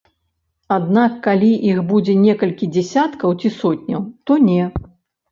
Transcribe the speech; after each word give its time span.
Аднак 0.75 1.17
калі 1.25 1.49
іх 1.71 1.81
будзе 1.91 2.15
некалькі 2.21 2.69
дзясяткаў 2.77 3.35
ці 3.43 3.51
сотняў, 3.59 4.01
то 4.31 4.39
не. 4.47 4.57